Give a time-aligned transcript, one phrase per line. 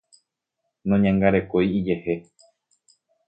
[0.89, 2.13] Noñangarekói ijehe.